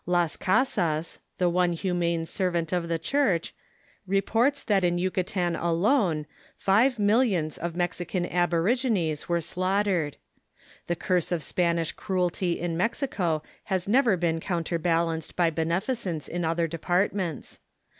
[0.07, 3.53] Las Casas, the one humane servant of the Church,
[4.07, 6.25] reports that in Yucatan alone
[6.57, 10.17] five millions of Mexican aborigines were slaughtered.
[10.87, 16.43] The curse of Spanish cruelty in Mexico has nev er been counterbalanced by beneficence in
[16.43, 17.59] other departments.